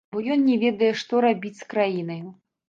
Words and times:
Бо 0.15 0.21
ён 0.35 0.39
не 0.45 0.55
ведае, 0.63 0.89
што 1.01 1.21
рабіць 1.27 1.53
з 1.61 1.69
краінаю. 1.75 2.27